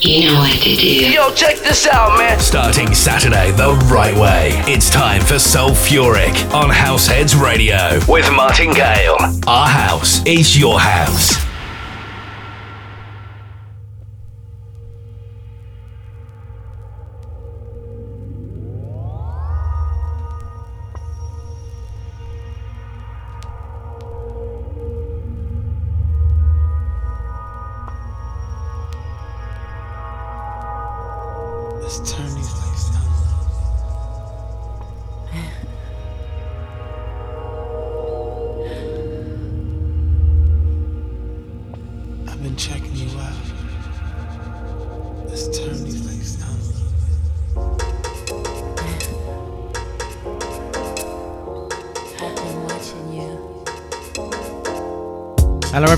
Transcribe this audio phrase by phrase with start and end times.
[0.00, 1.10] You know what to do.
[1.10, 2.38] Yo, check this out, man.
[2.38, 4.50] Starting Saturday the right way.
[4.72, 9.16] It's time for Soulfuric on Househeads Radio with Martin Gale.
[9.48, 11.47] Our house is your house.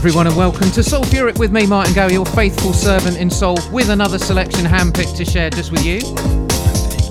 [0.01, 3.91] Everyone, and welcome to Soulfuric with me, Martin Gale, your faithful servant in soul, with
[3.91, 6.01] another selection handpicked to share just with you.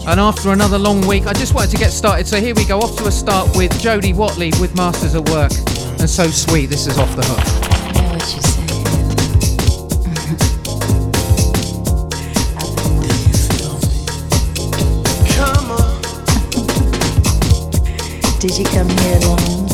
[0.07, 2.25] And after another long week, I just wanted to get started.
[2.25, 5.51] So here we go, off to a start with Jody Watley with Masters at Work.
[5.99, 7.45] And so sweet, this is off the hook.
[18.39, 19.68] Did you come here alone?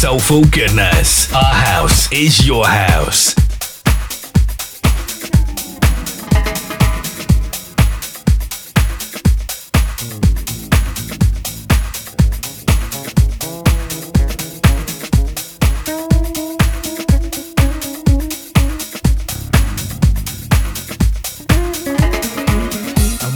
[0.00, 1.30] soulful goodness.
[1.34, 3.34] Our house is your house.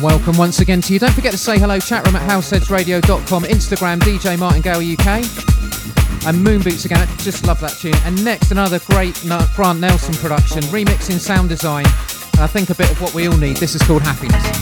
[0.00, 0.98] welcome once again to you.
[0.98, 5.53] Don't forget to say hello, chatroom at househeadsradio.com, Instagram, DJ Martingale UK
[6.26, 6.98] and Moonboots again.
[6.98, 7.94] I just love that tune.
[8.04, 9.14] And next, another great
[9.54, 11.86] Grant Nelson production, remixing sound design.
[12.34, 13.58] And I think a bit of what we all need.
[13.58, 14.53] This is called Happiness.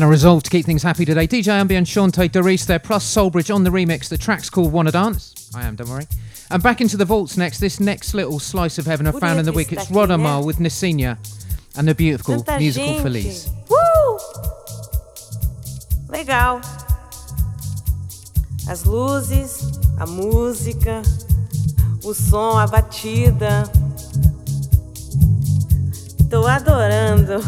[0.00, 1.28] And a resolve to keep things happy today.
[1.28, 4.08] DJ Ambi and Shante Doris there, plus Soulbridge on the remix.
[4.08, 5.50] The track's called Wanna Dance.
[5.54, 6.06] I am, don't worry.
[6.50, 7.58] And back into the vaults next.
[7.58, 9.72] This next little slice of heaven I found in the week.
[9.72, 11.18] It's Rodamal with Nessinia
[11.76, 13.02] and the beautiful musical gente.
[13.02, 13.50] Feliz.
[13.70, 14.18] Uh!
[16.08, 16.62] Legal.
[18.66, 21.02] As luzes, a música,
[22.02, 23.70] o som, a batida.
[26.30, 27.42] Tô adorando,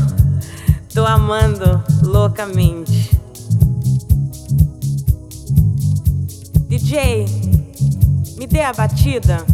[0.92, 3.10] tô amando loucamente.
[6.68, 7.26] DJ,
[8.36, 9.51] me dê a batida.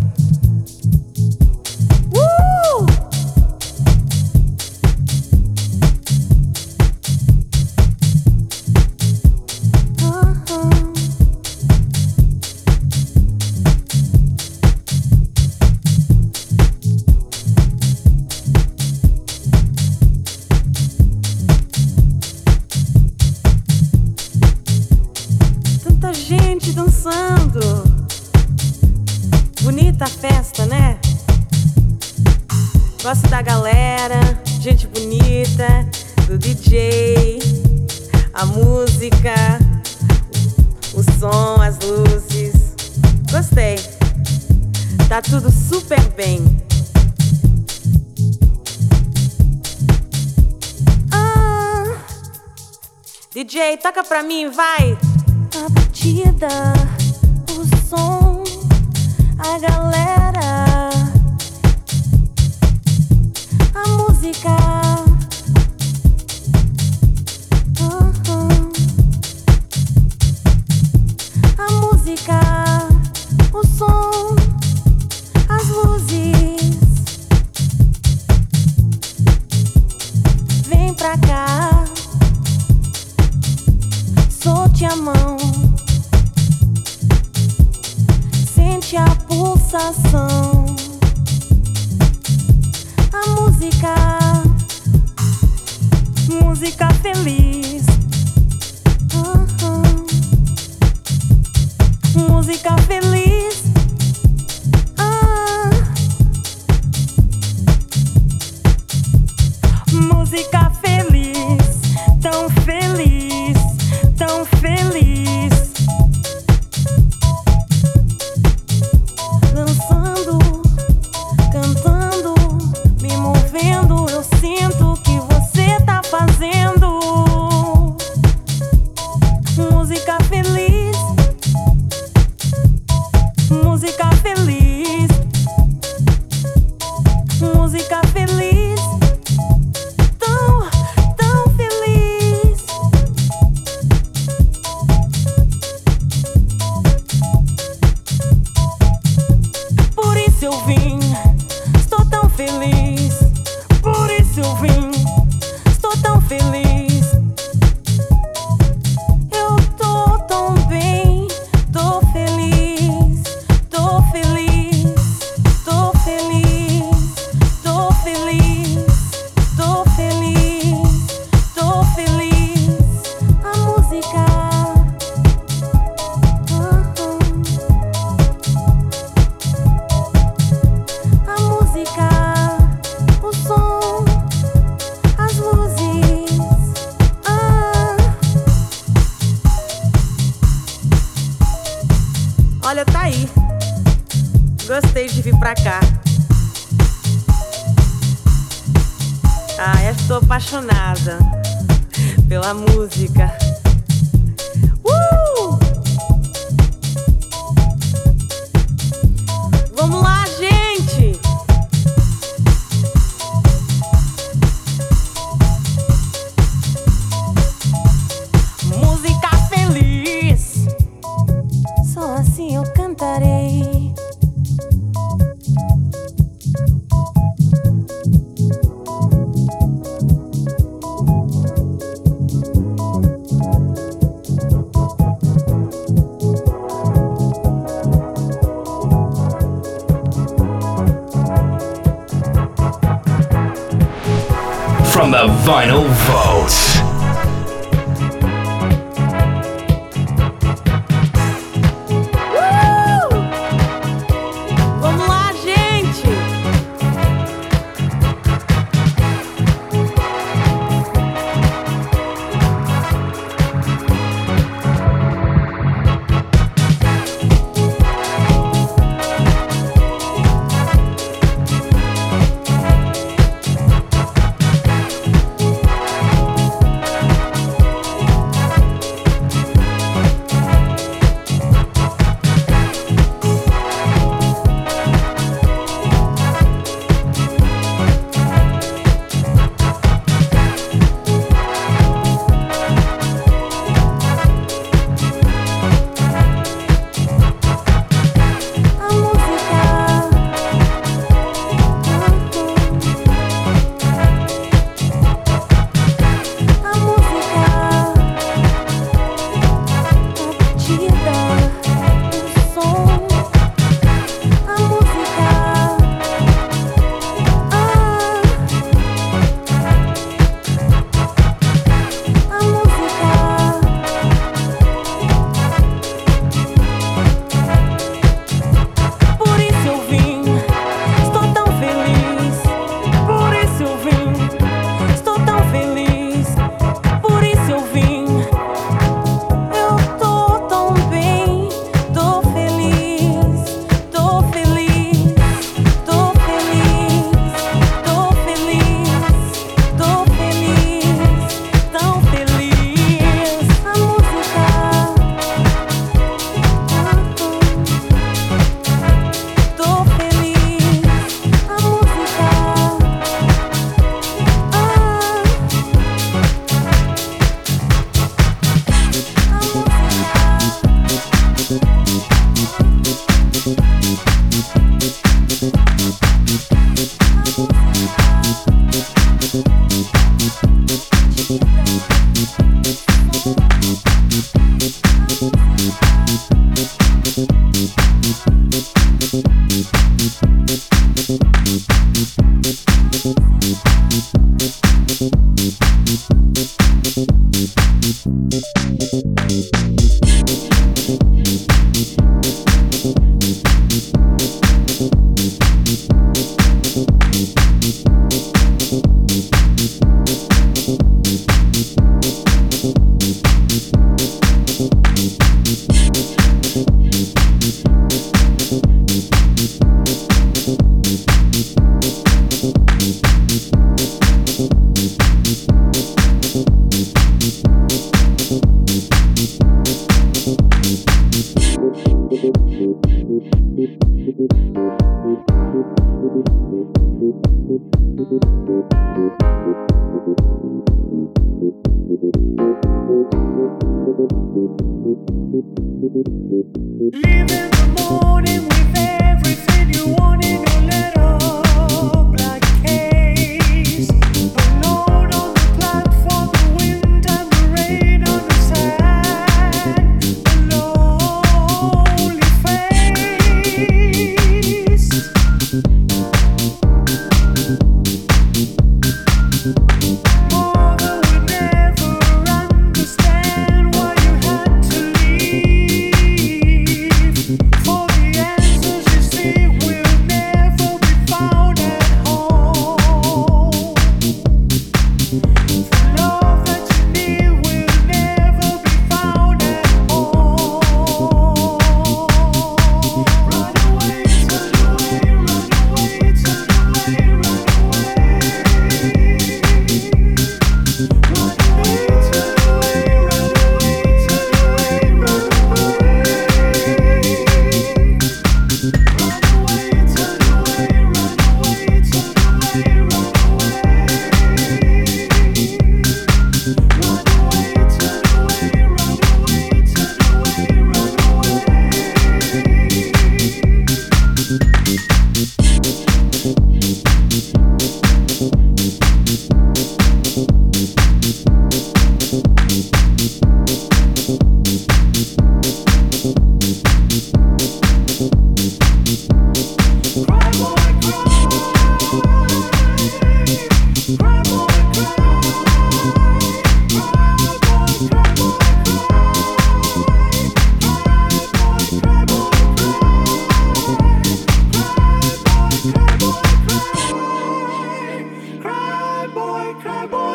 [559.69, 560.08] trouble.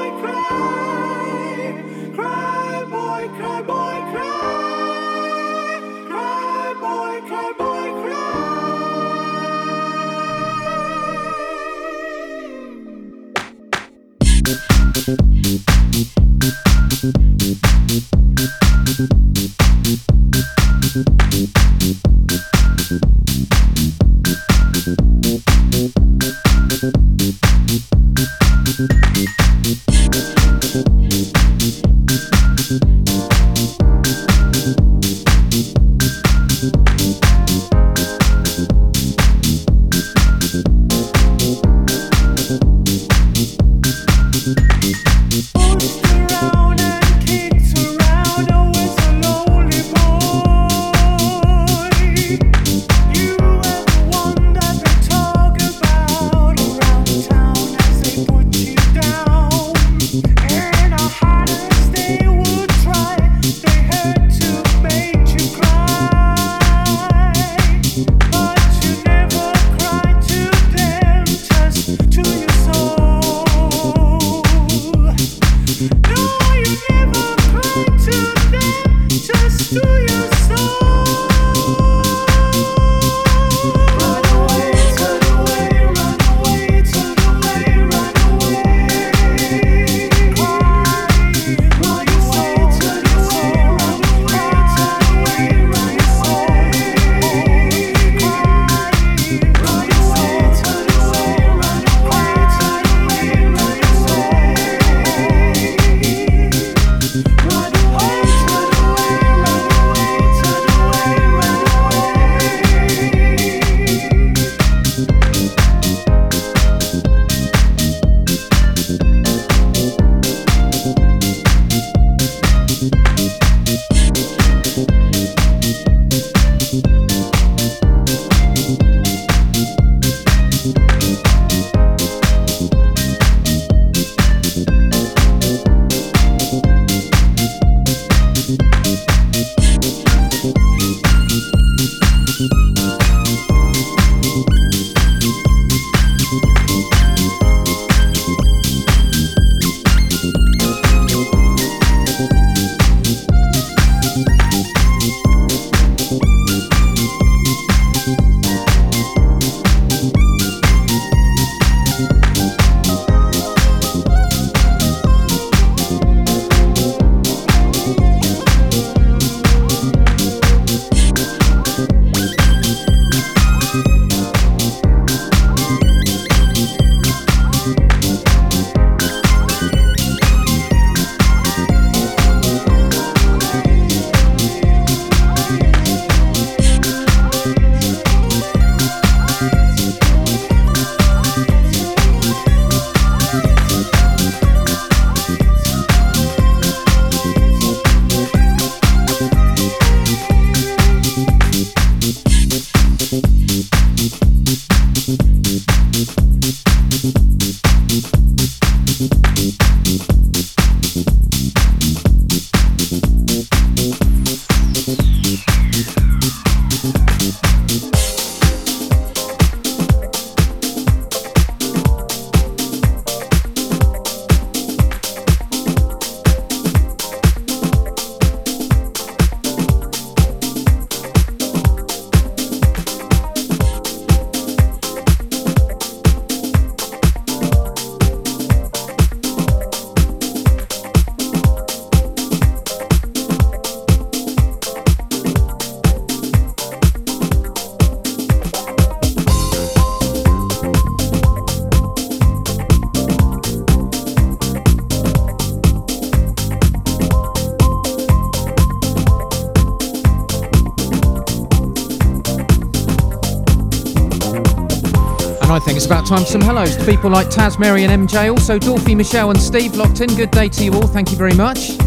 [266.02, 266.26] Time.
[266.26, 268.32] Some hellos to people like Taz, Mary, and MJ.
[268.32, 270.10] Also, Dorothy, Michelle, and Steve locked in.
[270.16, 270.88] Good day to you all.
[270.88, 271.78] Thank you very much.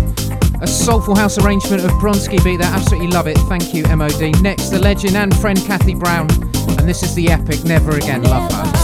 [0.60, 2.70] A soulful house arrangement of Bronski beat there.
[2.72, 3.36] Absolutely love it.
[3.48, 4.40] Thank you, MOD.
[4.40, 6.30] Next, the legend and friend Kathy Brown.
[6.78, 8.22] And this is the epic Never Again.
[8.22, 8.75] Love her.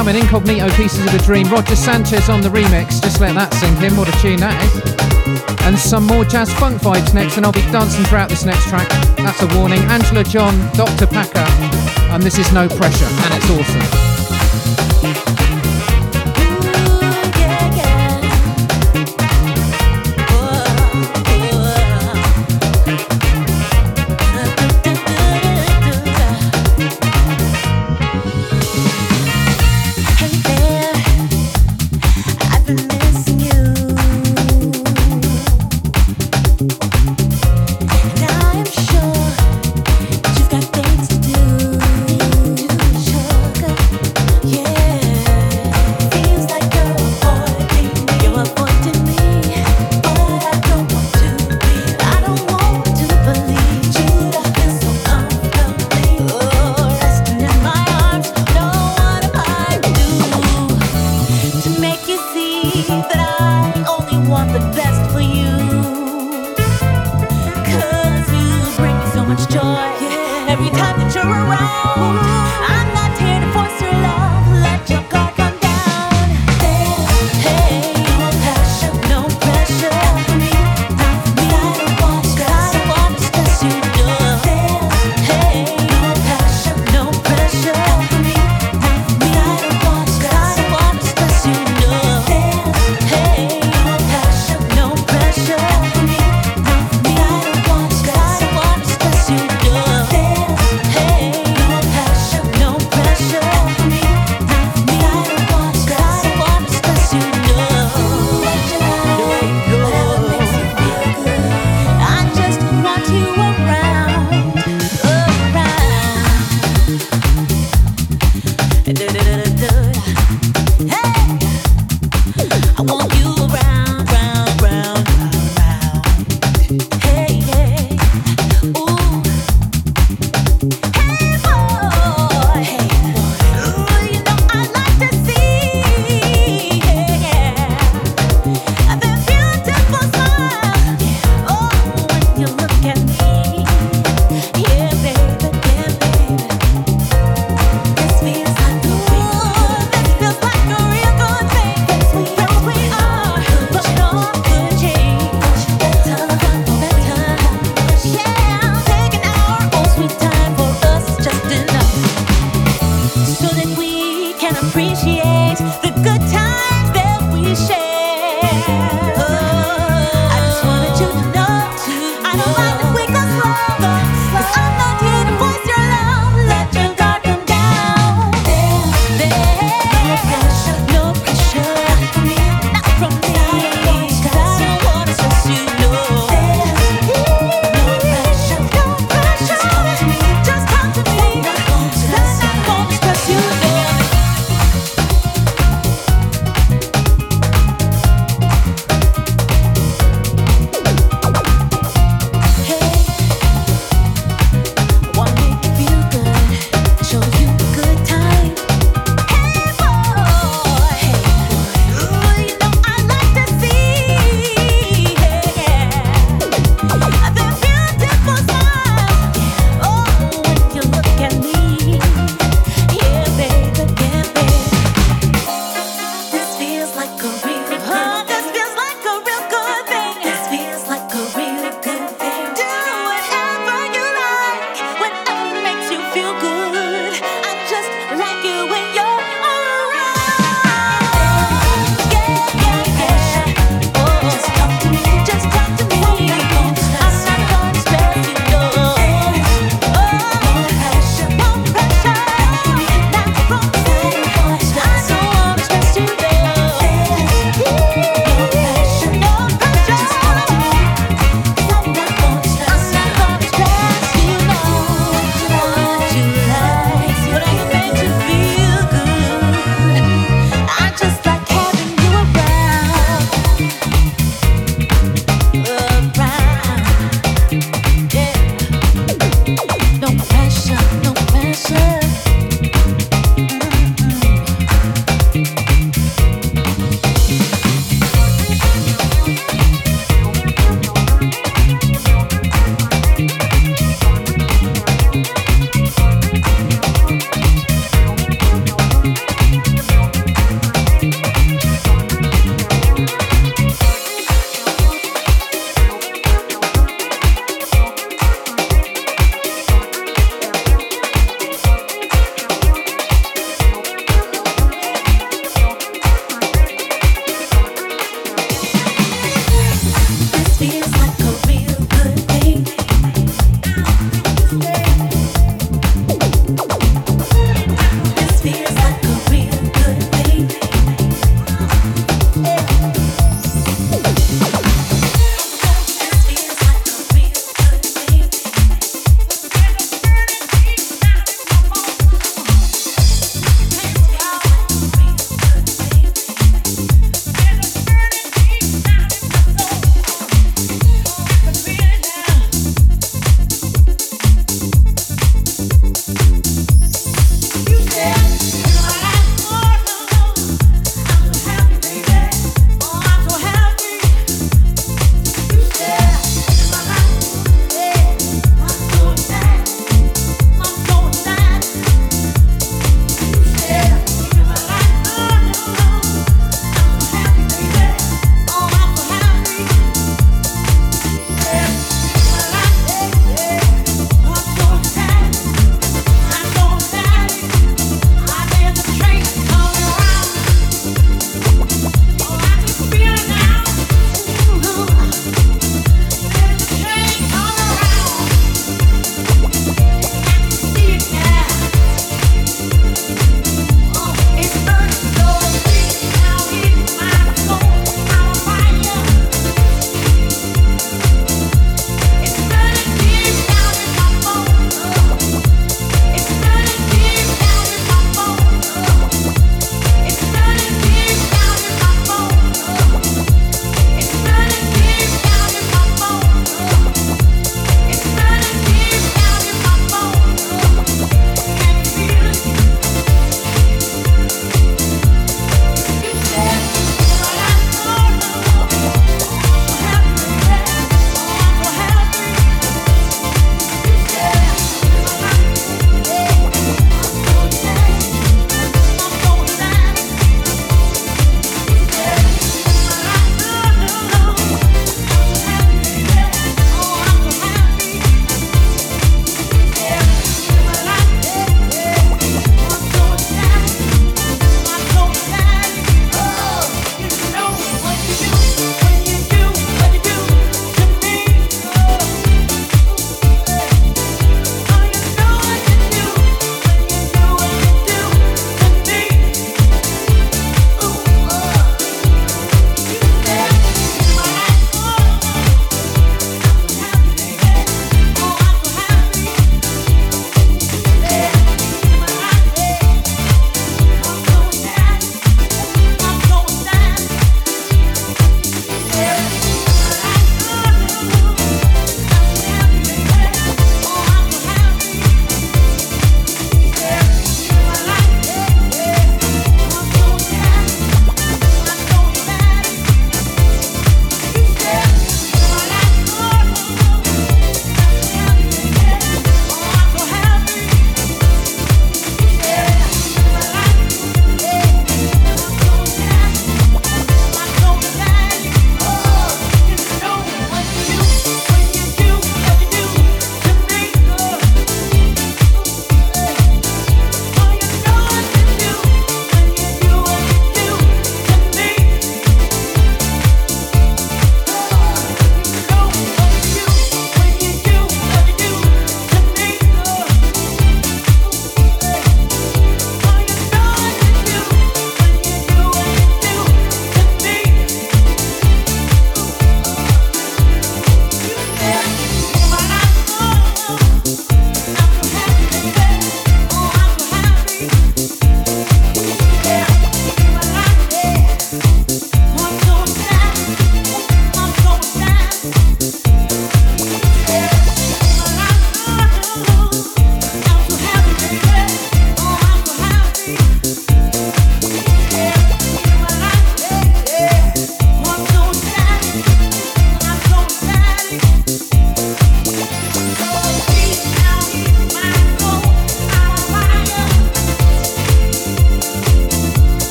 [0.00, 0.16] Coming.
[0.16, 1.46] Incognito Pieces of a Dream.
[1.50, 3.02] Roger Sanchez on the remix.
[3.02, 3.94] Just let that sink in.
[3.98, 5.60] What a tune that is.
[5.66, 8.88] And some more jazz funk vibes next, and I'll be dancing throughout this next track.
[9.18, 9.80] That's a warning.
[9.92, 11.06] Angela Johnson, Dr.
[11.06, 11.44] Packer.
[12.14, 14.09] And this is No Pressure, and it's awesome.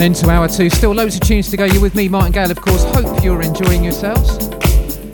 [0.00, 1.66] Into hour two, still loads of tunes to go.
[1.66, 2.82] You're with me, Martin Gale, of course.
[2.94, 4.46] Hope you're enjoying yourselves.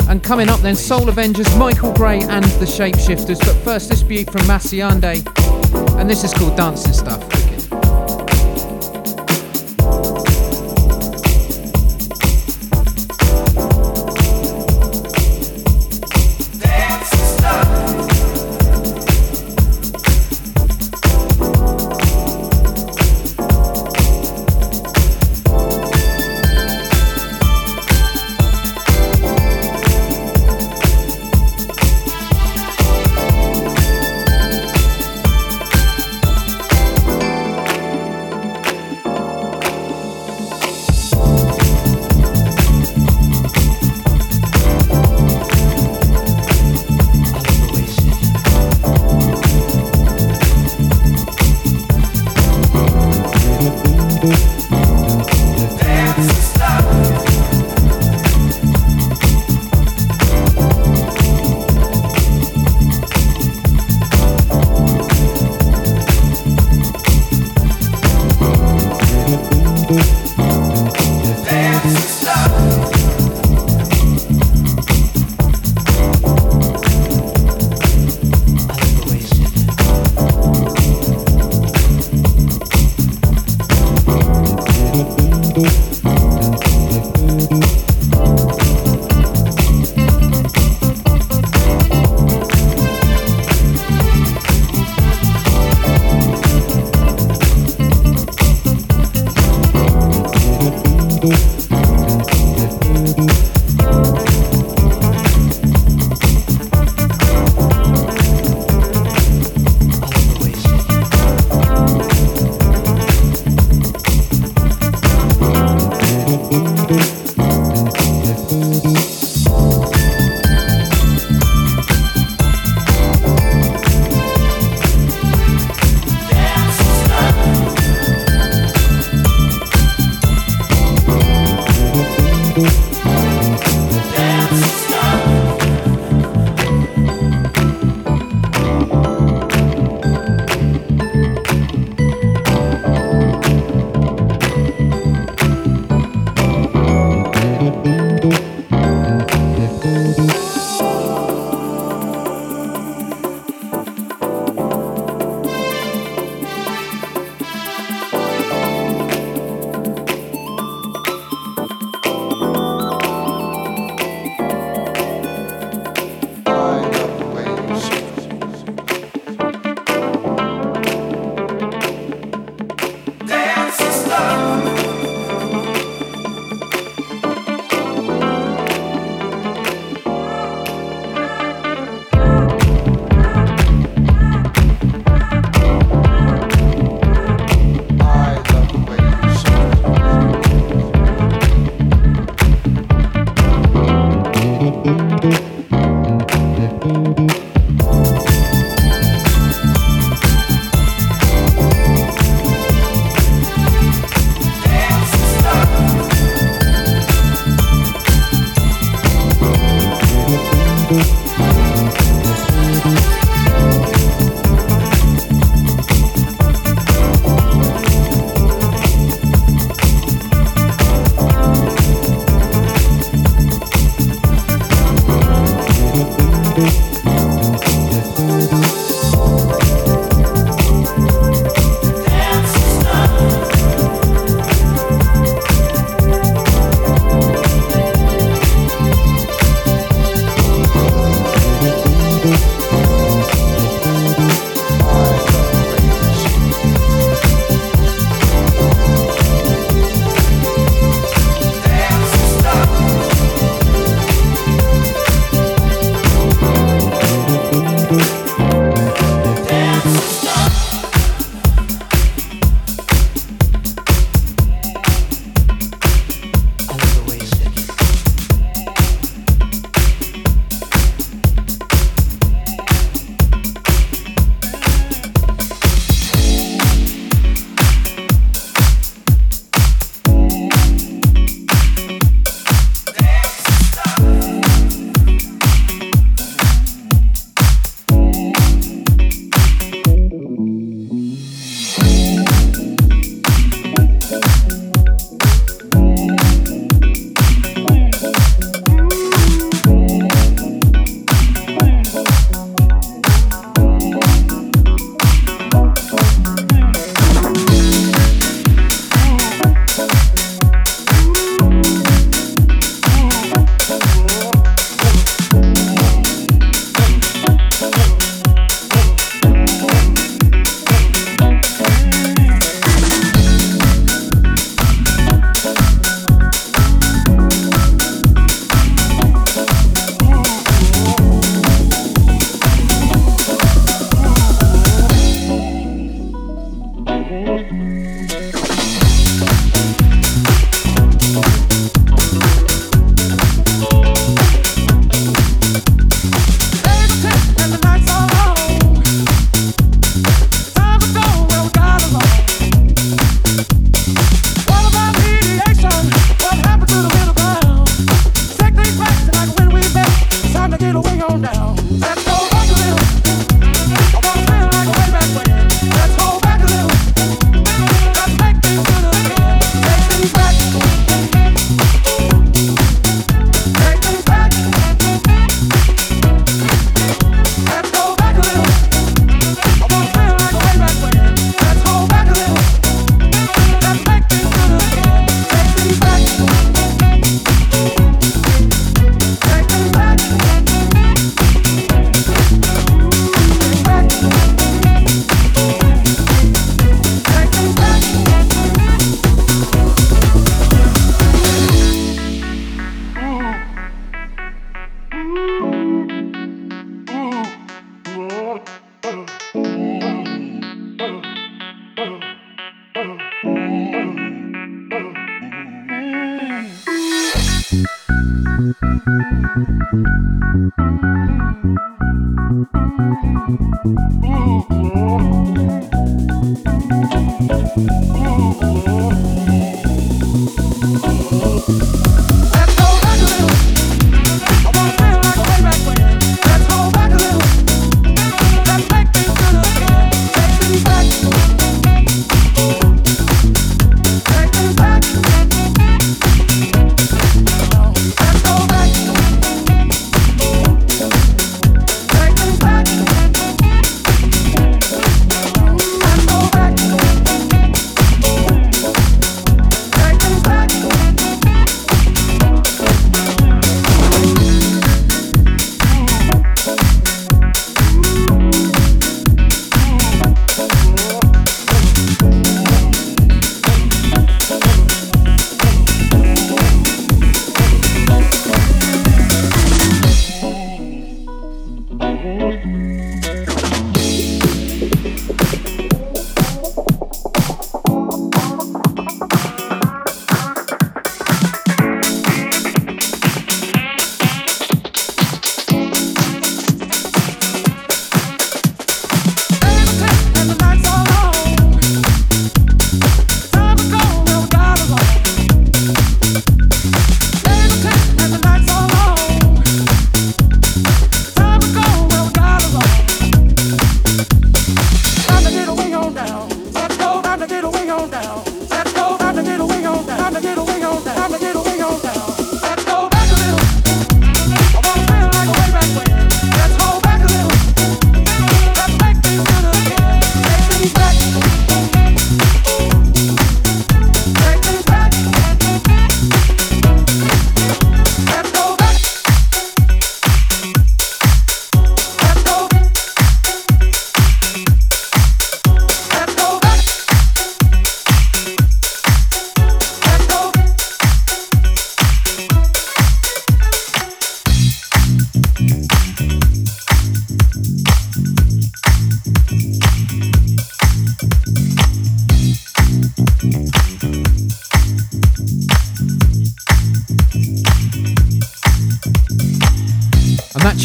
[0.09, 3.41] And coming up then, Soul Avengers, Michael Gray and the Shapeshifters.
[3.41, 5.27] But first, this beaut from Masiande.
[5.99, 7.26] And this is called Dancing Stuff.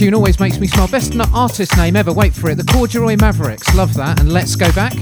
[0.01, 0.87] Tune always makes me smile.
[0.87, 2.55] Best artist name ever, wait for it.
[2.55, 4.19] The Corduroy Mavericks, love that.
[4.19, 4.95] And let's go back.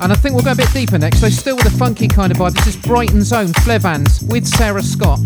[0.00, 2.32] And I think we'll go a bit deeper next, so still with a funky kind
[2.32, 2.54] of vibe.
[2.54, 5.20] This is Brighton's own Flevans with Sarah Scott.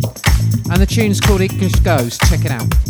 [0.70, 2.18] And the tune's called It Just Goes.
[2.18, 2.85] Check it out.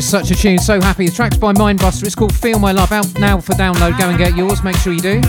[0.00, 0.58] Just such a tune.
[0.58, 1.04] So happy.
[1.04, 2.04] The track's by Mindbuster.
[2.06, 2.90] It's called Feel My Love.
[2.90, 3.98] Out now for download.
[3.98, 4.62] Go and get yours.
[4.62, 5.20] Make sure you do.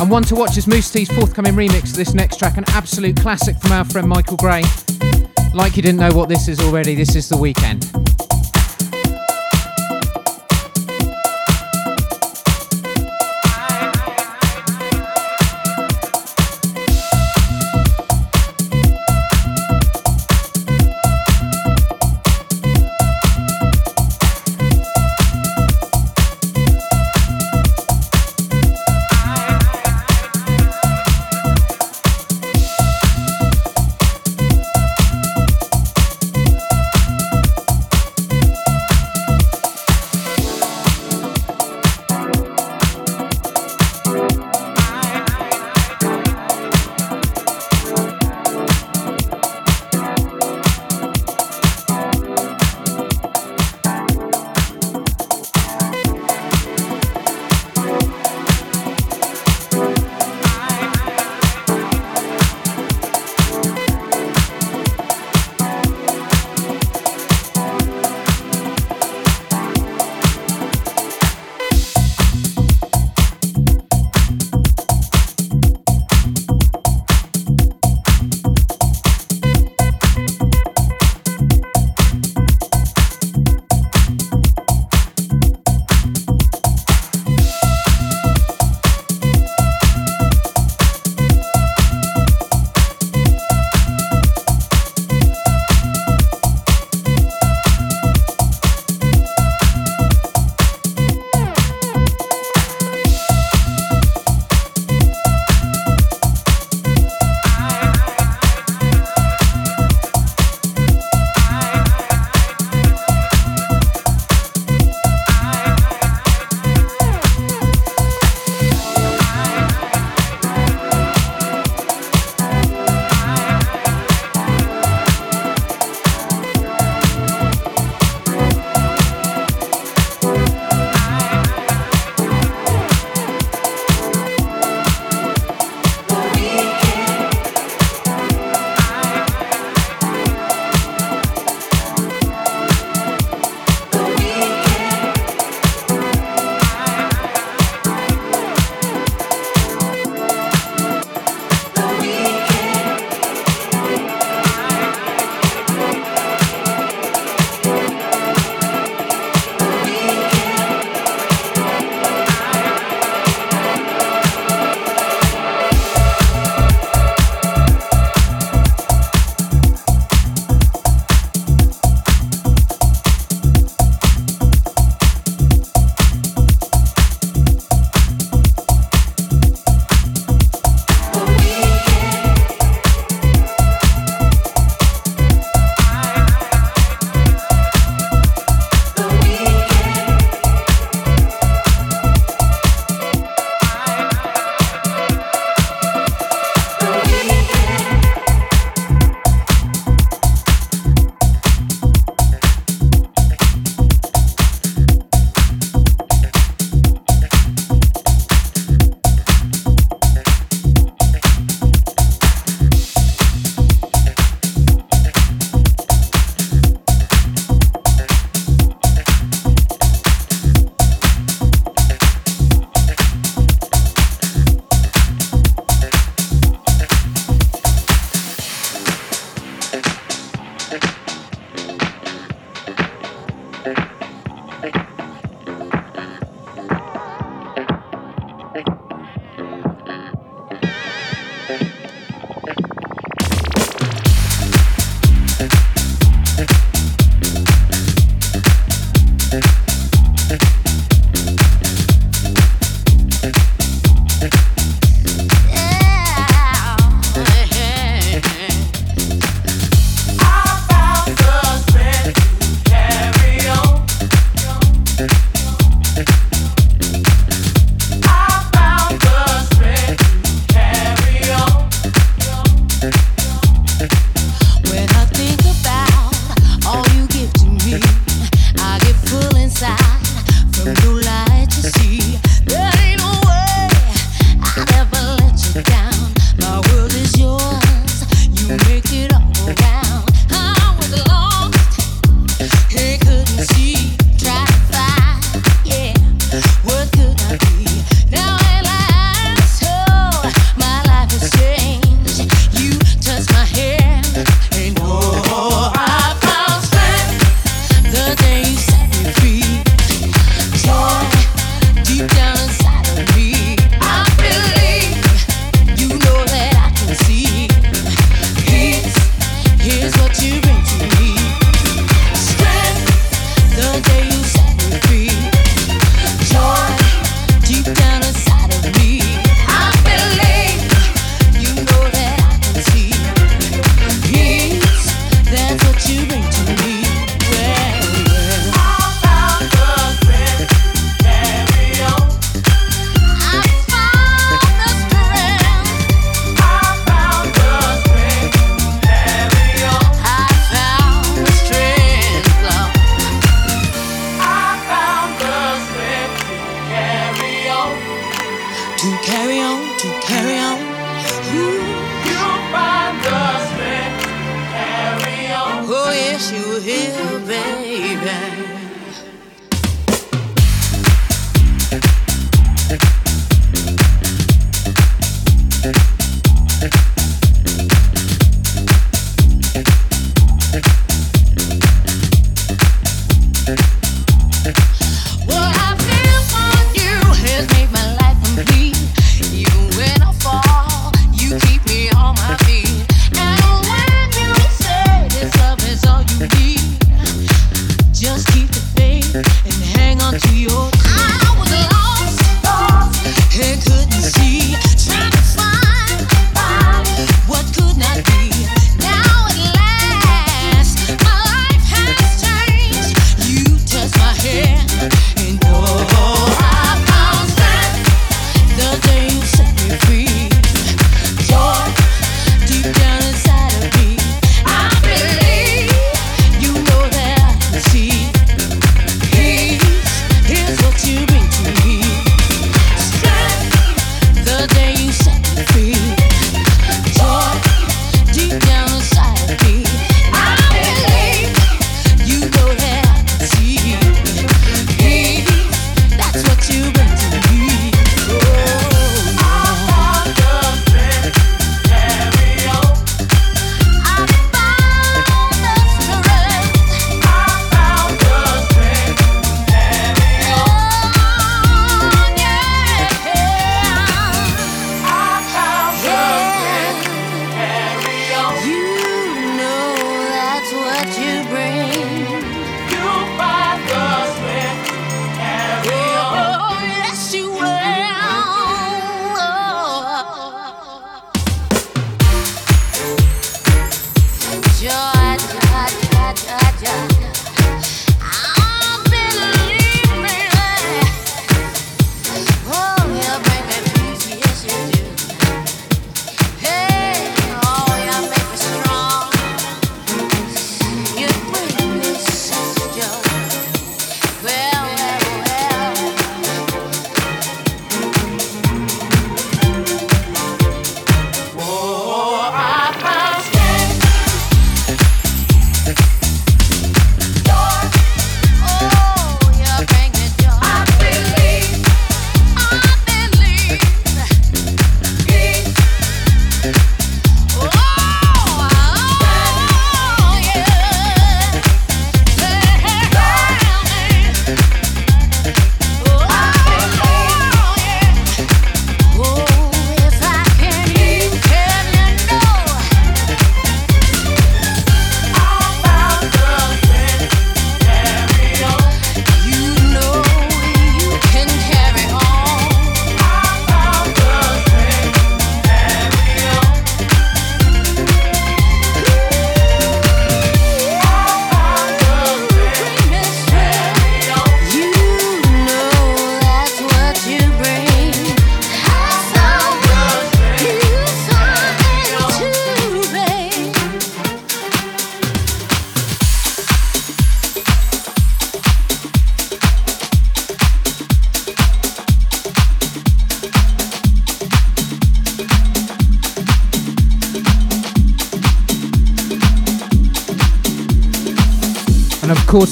[0.00, 3.14] And one to watch is Mousse T's forthcoming remix of this next track, an absolute
[3.14, 4.64] classic from our friend Michael Gray.
[5.54, 7.81] Like you didn't know what this is already, this is The Weekend.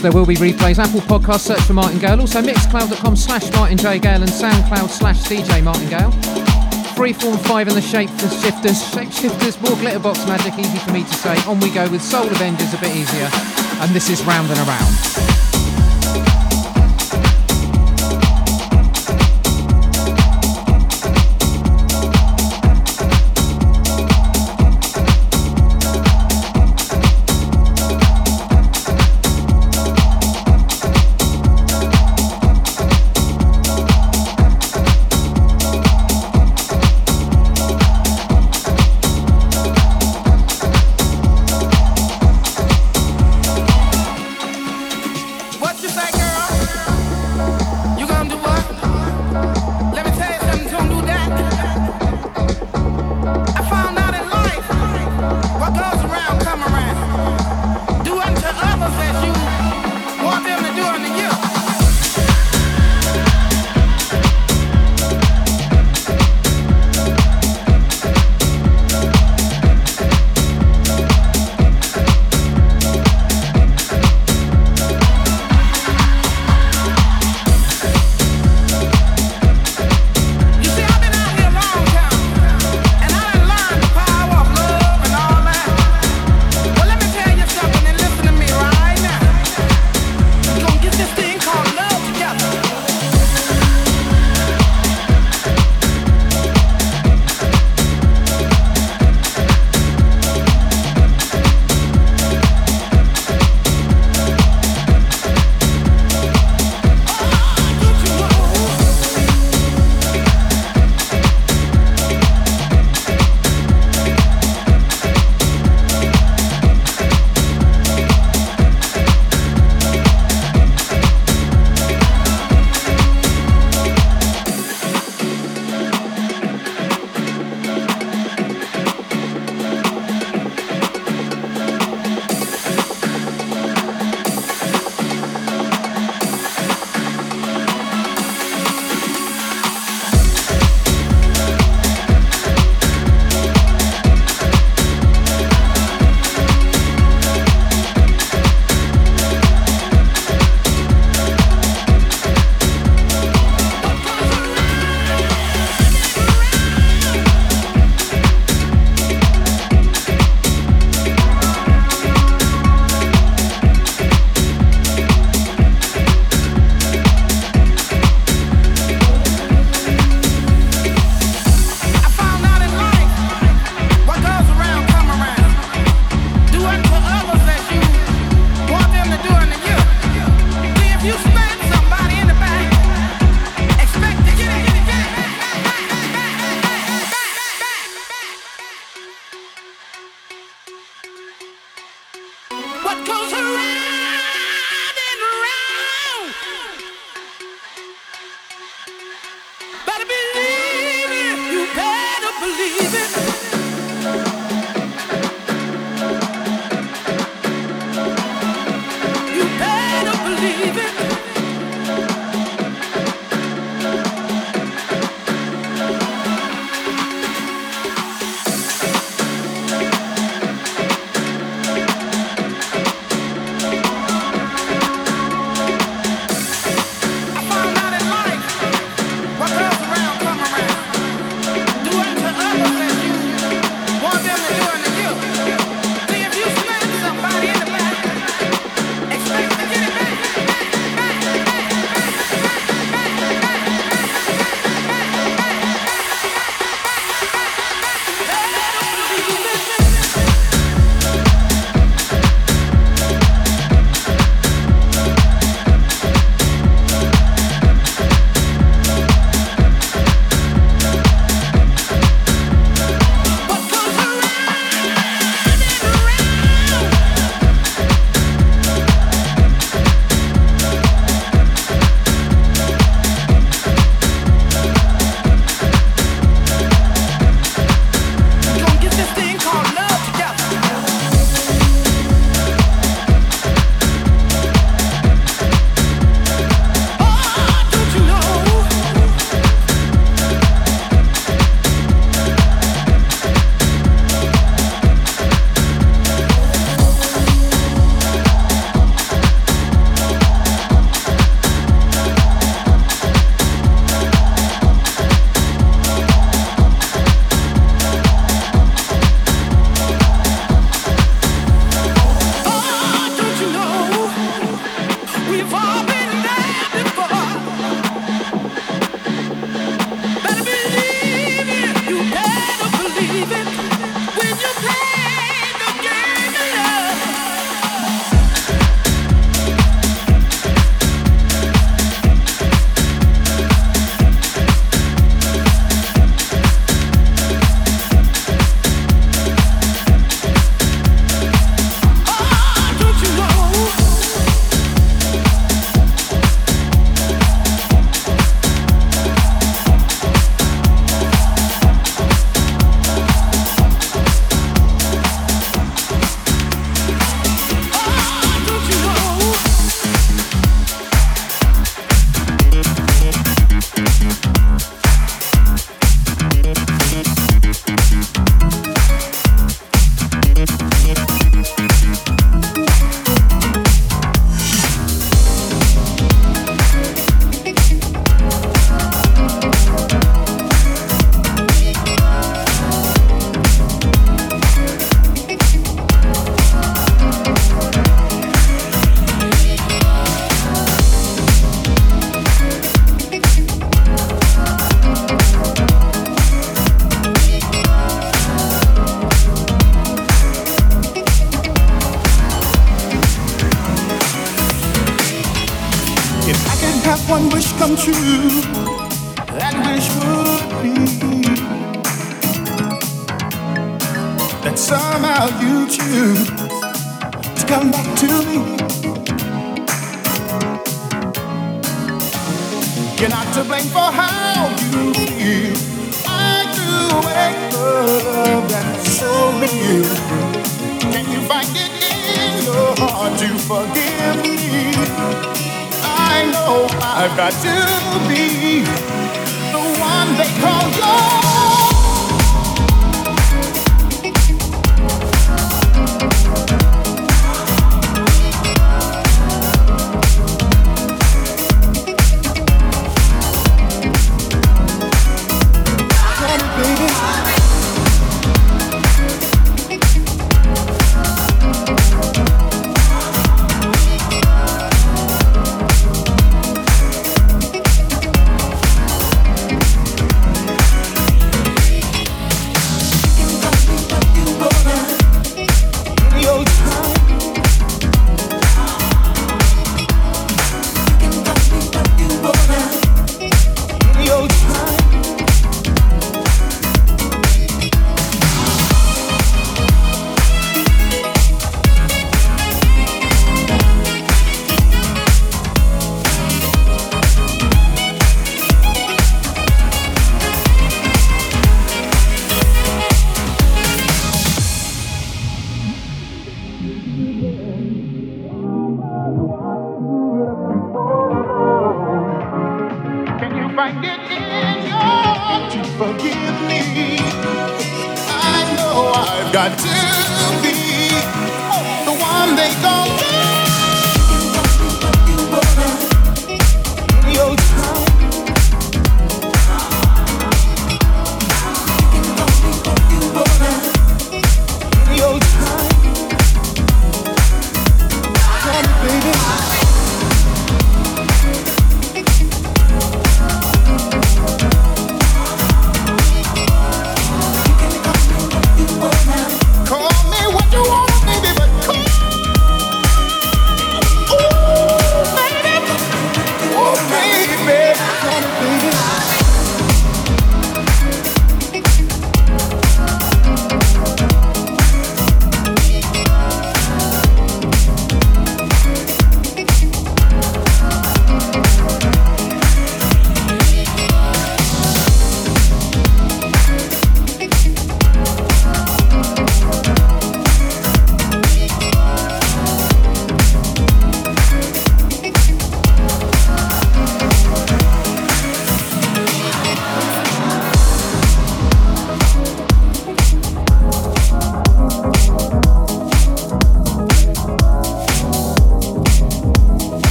[0.00, 0.78] There will be replays.
[0.78, 2.20] Apple Podcast, search for Martin Gale.
[2.20, 3.98] Also, mixcloud.com slash Martin J.
[3.98, 6.10] Gale and Soundcloud slash DJ Martin Gale.
[6.94, 8.82] Freeform 5 and the Shape for Shifters.
[8.92, 11.36] Shape Shifters, more glitterbox magic, easy for me to say.
[11.46, 13.28] On we go with Soul Avengerz, a bit easier.
[13.82, 15.27] And this is Round and Around.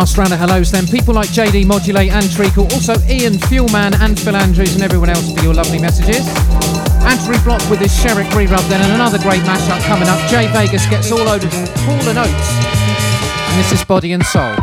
[0.00, 0.86] Last round of hellos then.
[0.86, 5.30] People like JD Modulate and Treacle, also Ian Fuelman and Phil Andrews and everyone else
[5.34, 6.26] for your lovely messages.
[7.04, 10.18] Anthony Block with his Sherrick re-rub then and another great mashup coming up.
[10.30, 12.50] Jay Vegas gets all over Hall and Oates.
[13.50, 14.56] And this is Body and Soul.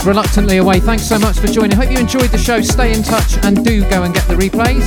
[0.00, 0.80] Reluctantly away.
[0.80, 1.76] Thanks so much for joining.
[1.76, 2.62] Hope you enjoyed the show.
[2.62, 4.82] Stay in touch and do go and get the replays.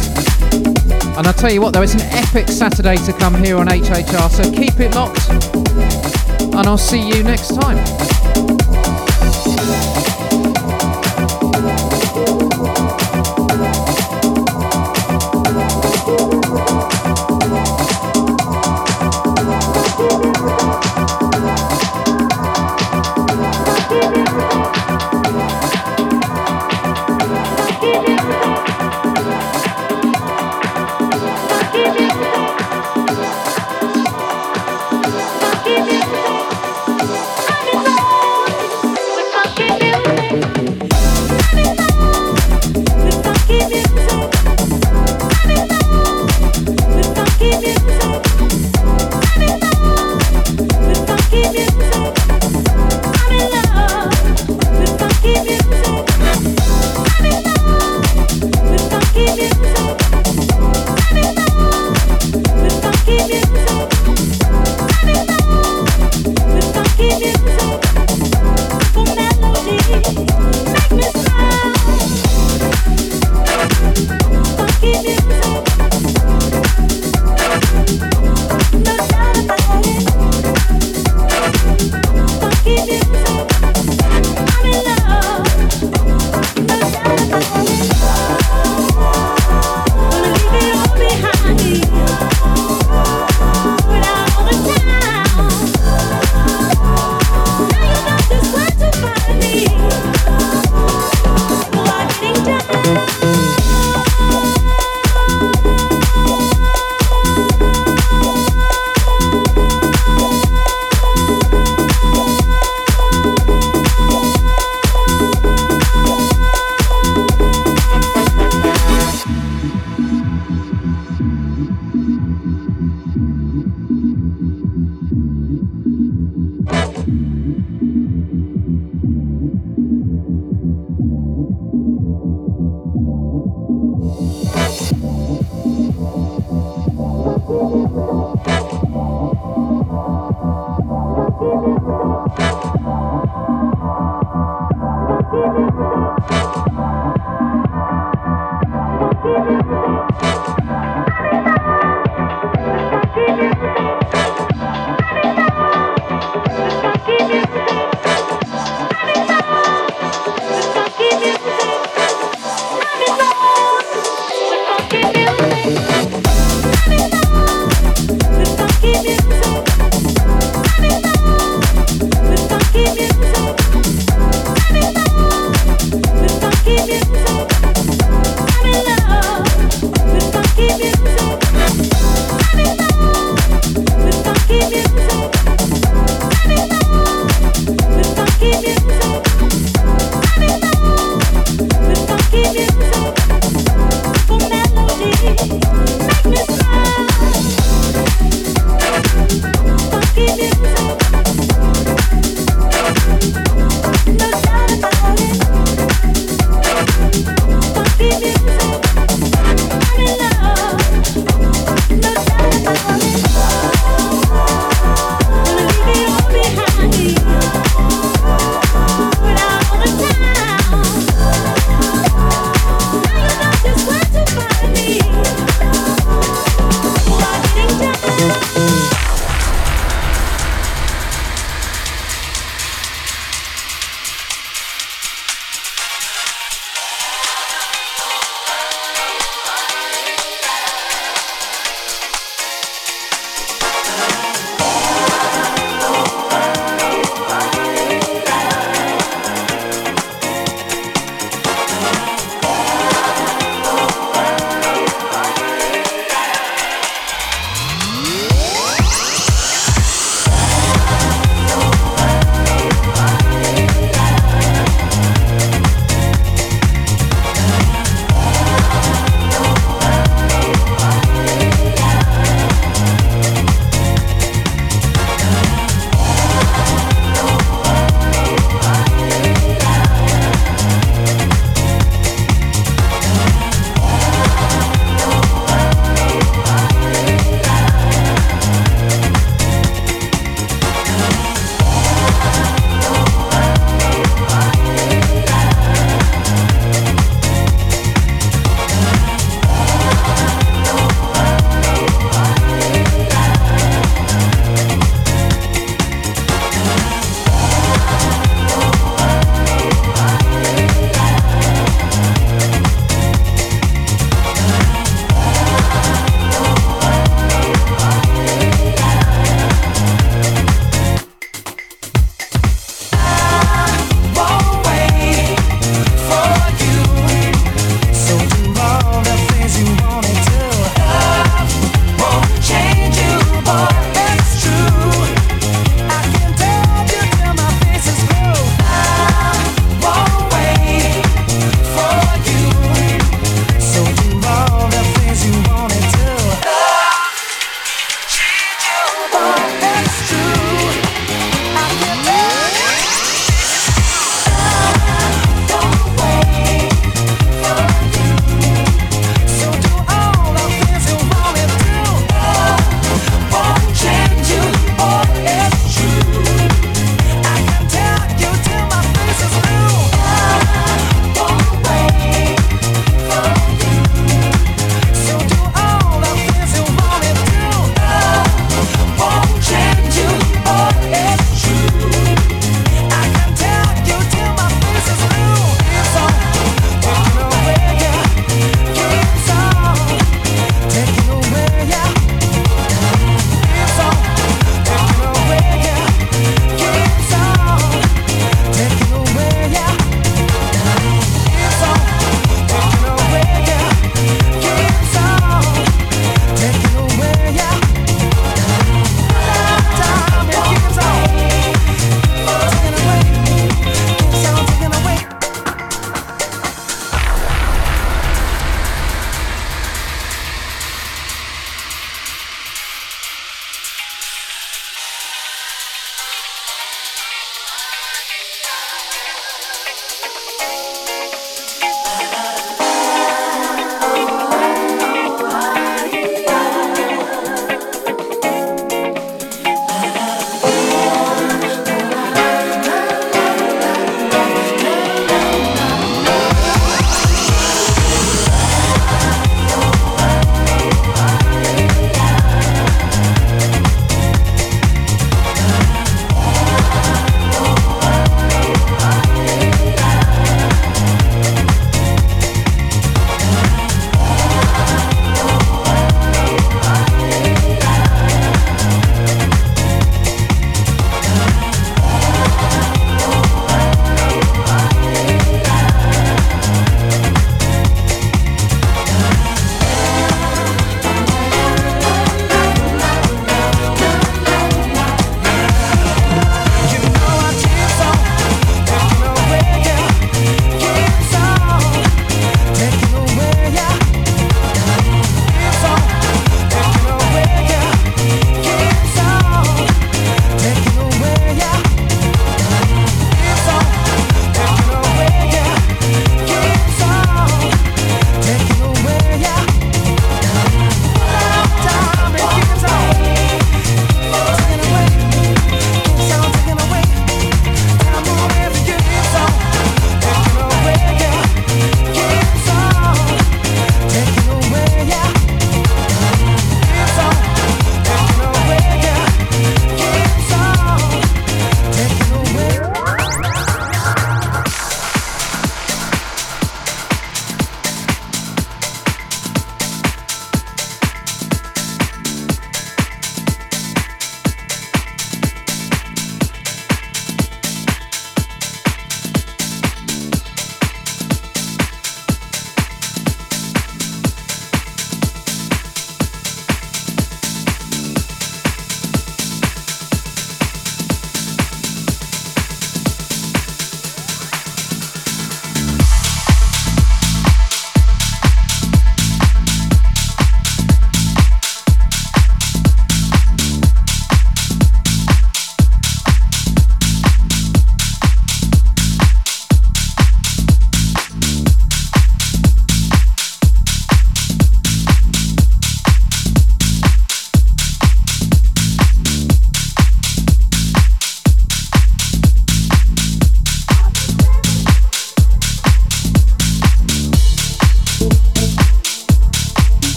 [1.15, 4.29] And I'll tell you what, though, it's an epic Saturday to come here on HHR,
[4.29, 5.29] so keep it locked.
[6.55, 8.64] And I'll see you next time.